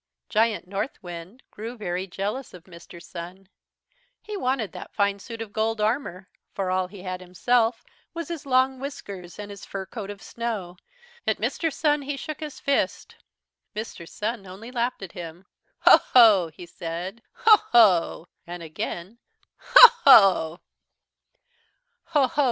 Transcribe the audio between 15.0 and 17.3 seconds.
at him. "'Ho, ho!' he said,